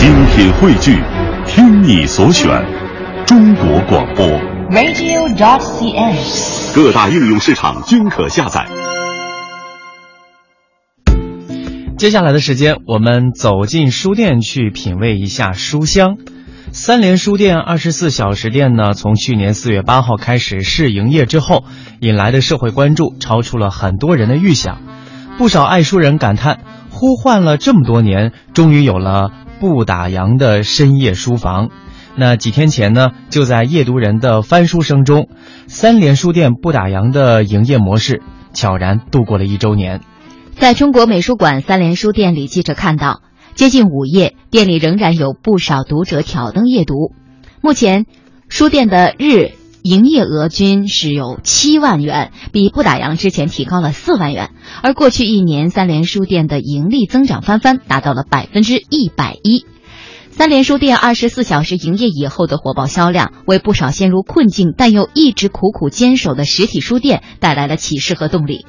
[0.00, 0.98] 精品汇聚，
[1.46, 2.48] 听你所选，
[3.26, 4.26] 中国广播。
[4.70, 6.74] radio.dot.cn，。
[6.74, 8.66] 各大应用市场均可下载。
[11.98, 16.16] 接下来的时间，我们走进书店去品味一下书香。
[16.72, 21.64] 三联书店二十四小时店呢，从去年四月八号开始试营业之后，
[22.00, 24.80] 引来的社会关注超出了很多人的预想。
[25.36, 29.30] 不少爱书人感叹，呼唤了这么多年，终于有了
[29.60, 31.68] 不打烊的深夜书房。
[32.16, 35.28] 那几天前呢，就在夜读人的翻书声中，
[35.68, 38.22] 三联书店不打烊的营业模式
[38.52, 40.00] 悄然度过了一周年。
[40.56, 43.20] 在中国美术馆三联书店里，记者看到，
[43.54, 47.12] 接近午夜，店里仍然有不少读者挑灯夜读。
[47.60, 48.06] 目前，
[48.48, 54.50] 书店的日营业额均是有七万元，比不打烊之前提高了四万元。
[54.82, 59.64] 而过去一年，三联书店的盈利增长翻番，达到了百分之一百一。
[60.30, 68.64] 三联书店二十四小时营业以后的火爆销量，为不少陷入困境但又一直苦苦坚守的实体书店带来了启示和动力。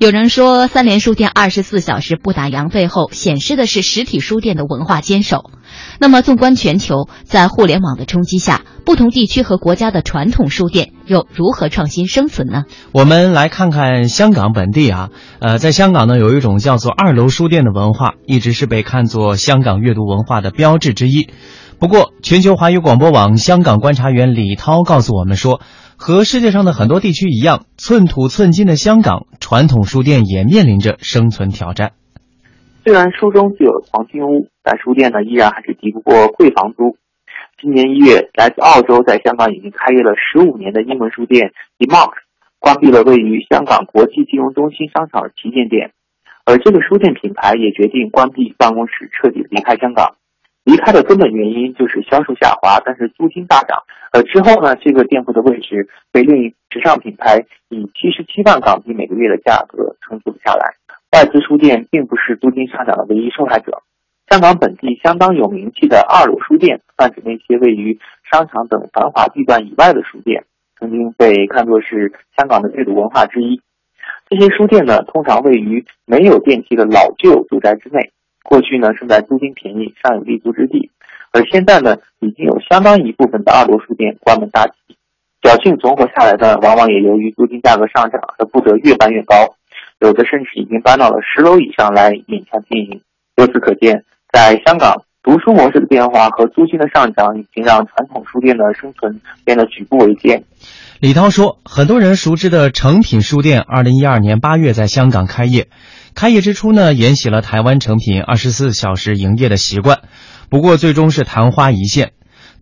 [0.00, 5.50] 有人说，三联书店二十四小时不打烊背后显示的是实体书店的文化坚守。
[5.98, 12.64] 那么，纵观全球，在互联网的冲击下，不同地区和国家的传统书店又如何创新生存呢？
[12.92, 15.10] 我们来看看香港本地啊，
[15.40, 21.28] 呃，在香港呢，有一种叫做二楼书店的文化，一直是被看作香港阅读文化的标志之一。
[21.78, 25.60] 不过，全球华语广播网香港观察员李涛告诉我们说，
[25.96, 31.92] 和世界上的很多地区一样，寸土寸金的香港传统书店也面临着生存挑战。
[32.84, 36.98] 虽然书中具有黄金屋，但书店呢依然还是抵不过贵房租。
[37.60, 42.12] 今年一月，来自澳洲在香港已经开业了十五年的英文书店 DeMark
[42.58, 45.92] 关闭了位于香港国际金融中心商场的旗舰店，
[46.44, 50.16] 而这个书店品牌也决定关闭办公室，彻底离开香港。
[50.64, 53.78] 离开的根本原因就是销售下滑，但是租金大涨。
[54.12, 60.74] 而之后呢，这个店铺的位置被另一时尚品牌以七十七万港币每个月的价格承租了下来。
[61.12, 63.82] 外资书店并不是租金上涨的唯一受害者。
[64.30, 68.00] 香港本地相当有名气的二楼书店，泛指那些位于
[68.30, 70.44] 商场等繁华地段以外的书店，
[70.78, 73.60] 曾经被看作是香港的阅读文化之一。
[74.30, 78.12] 这些书店呢，通常位于没有电梯的老旧住宅之内。
[78.44, 80.90] 过去呢，是在租金便宜、尚有立足之地，
[81.32, 84.72] 而现在呢，已经有相当一部分的二楼书店关门大吉。
[85.42, 89.56] 侥幸存活下来的，往往也由于租金价格上涨而不得越搬越高，
[90.00, 93.00] 有的甚至已经搬到了十楼以上来勉强经营。
[93.36, 100.44] 由此可见，在香港，读书模式的变化和租金的上涨，已经让传统书店的生存变得举步维艰。
[101.00, 105.66] 李涛说，很多人熟知的诚品书店，二零一二年八月在香港开业。
[106.14, 110.00] 开业之初呢，沿袭了台湾成品二十四小时营业的习惯，
[110.48, 112.12] 不过最终是昙花一现。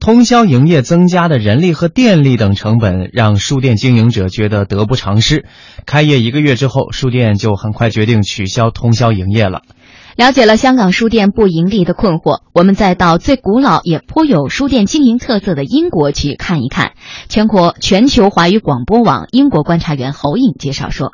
[0.01, 5.45] 通宵营业增加的人力和电力等成本，让书店经营者觉得得不偿失。
[5.87, 9.63] 开业一个月之后，书店就很快决定取消通宵营业了。
[10.17, 16.93] 了解了香港书店不盈利的困惑，我们再到最古老也颇有书店经营特色的英国去看一看。
[17.29, 21.13] 全国全球华语广播网英国观察员侯颖介绍说。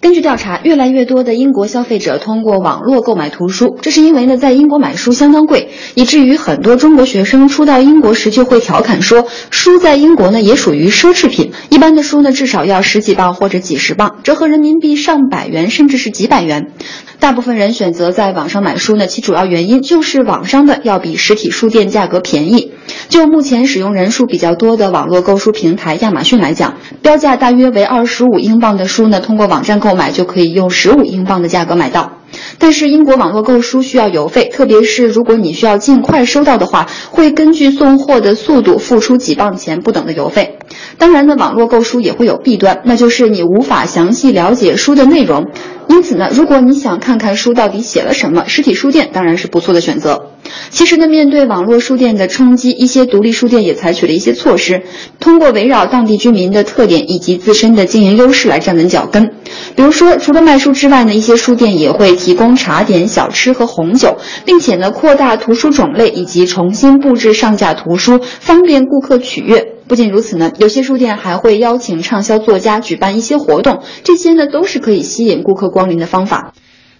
[0.00, 16.70] 根据调查，越来越多的英国消费者通过网络购买图书，这是因为呢，在英国买书相当贵，以至于很多中国学生初到英国时就会调侃说，书在英国呢也属于奢侈品，一般的书呢至少要十几磅或者几十磅，折合人民币上百元甚至是几百元。
[17.18, 22.72] 大部分人选择在网上买书呢，其主要原因就是网上的要比实体书店价格便宜。
[23.08, 32.12] 就目前使用人数比较多的网络购书平台亚马逊来讲，标价大约为二十五英镑的书呢，通过网站购买就可以用十五英镑的价格买到。
[32.58, 40.58] 但是英国网络购书需要邮费，特别是如果你需要尽快收到的话，会根据送货的速度付出几磅钱不等的邮费。
[40.98, 45.46] 当然呢，网络购书也会有弊端，那就是你无法详细了解书的内容。
[45.88, 50.30] 因此呢，如果你想看看书到底写了什么，实体书店当然是不错的选择。
[50.70, 54.82] 其实呢，面对网络书店的冲击，一些独立书店也采取了一些措施，
[55.18, 59.34] 通过围绕当地居民的特点以及自身的经营优势来站稳脚跟。
[59.74, 69.77] 比如说，除了卖书之外呢，一些书店也会提供茶点、小吃和红酒，并且呢，扩大图书种类以及重新布置上架图书，方便顾客取阅。
[69.88, 76.52] 不仅如此呢，有些书店还会邀请畅销作家举办一些活动，这些呢都是可以吸引顾客光临的方法。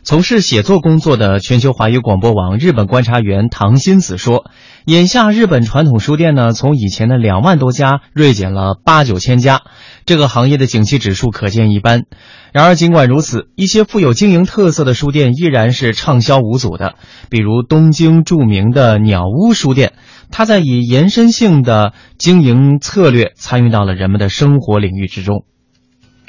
[0.03, 4.47] 从事写作工作的全球华语广播网日本观察员唐新子说
[4.87, 9.61] ：“眼下日本传统书店呢，从以前的两万多家锐减了八九千家，
[10.07, 12.05] 这个行业的景气指数可见一斑。
[12.53, 16.95] 然而，尽管如此，一些富有经营特色的书店依然是畅销无阻的，
[17.29, 19.93] 比如东京著名的鸟屋书店，
[20.31, 25.45] 它在以延伸性的经营策略参与到了人们的生活领域之中。”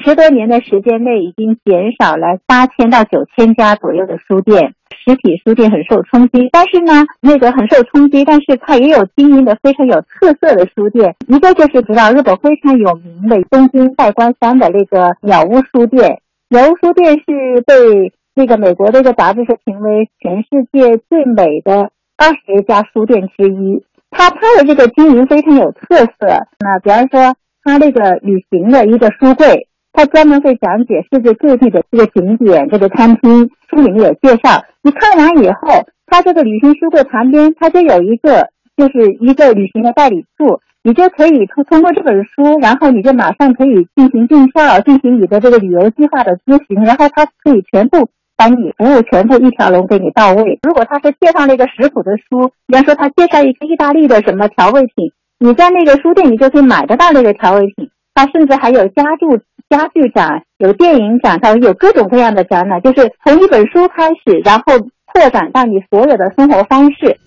[0.03, 6.47] 十多年的时间内，已经减少了八千到九千家左右的书店，实体书店很受冲击。
[6.51, 11.15] 但是呢，那个很受冲击，但是它也有经营的非常有特色的书店。
[11.27, 23.83] 一个就是知道日本非常有名的东京代官山的那个鸟屋书店，鸟屋书店是被那个美国的一个杂志是评为全世界最美的二十家书店之一。
[24.11, 26.47] 它它的这个经营非常有特色。
[26.59, 29.65] 那比方说，它那个旅行的一个书柜。
[29.91, 34.63] 他专门会讲解世界各地的这个景点、这个餐厅，书里面有介绍。
[34.81, 50.59] 你看完以后，他这个旅行书柜旁边，他就有一个，就是一个旅行的代理处，你就可以通通过这本书，然后你就马上可以进行订票，进行你的这个旅游计划的咨询，然后他可以全部把你服务全部一条龙给你到位。
[50.63, 57.89] 如果他是介绍那个食谱的书，比方说他介绍一个意大利的什么调味品，你在那个书店你就可以买得到那个调味品。
[58.15, 59.25] 他甚至还有家具
[59.69, 64.63] 家具展，有电影展，它有各种各样的展览，就是从一本书开始，然后
[65.05, 67.19] 扩展到你所有的生活方式。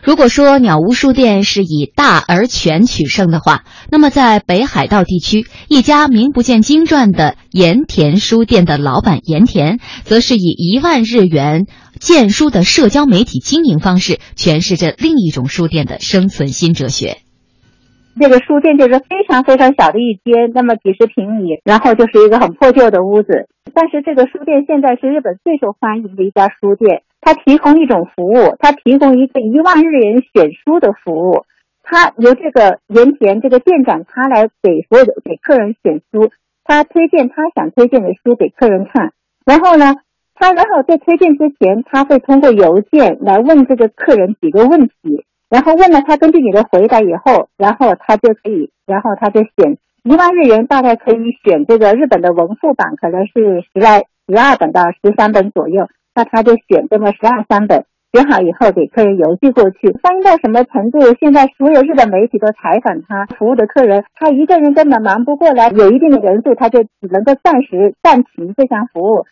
[0.00, 11.66] 如果说鸟屋书店是以大而全取胜的话，那么在北海道地区，一家名不见经传的盐田书店的老板盐田，则是以一万日元
[11.98, 17.18] 建书的社交媒体经营方式，诠释着另一种书店的生存新哲学。
[18.18, 23.48] 这个书店就是非常非常小的一间，那么几十平米，然后就是一个很破旧的屋子。
[23.72, 31.44] 但是这个书店现在是日本最受欢迎的一家书店，它提供一种服务，它提供一个一万日元选书的服务。
[31.82, 36.30] 他由这个盐田这个店长他来给所有的给客人选书，
[36.64, 39.12] 他推荐他想推荐的书给客人看。
[39.46, 39.94] 然后呢，
[40.34, 45.24] 他然后在推荐之前，他会通过邮件来问这个客人几个问题。
[45.50, 59.92] 然后问了他，根据你的回答以后，然后他就可以，然后他就选一万日元，大概可以选这个日本的文库版，可能是十来十二本到十三本左右，那他就选这么十二三本，选好以后给客人邮寄过去。
[60.02, 61.00] 翻译到什么程度？
[61.18, 69.24] 现在所有日本媒体都采访他服务的客人，他一个人根本忙不过来，有一定的人数，他就只能够暂时暂停这项服务。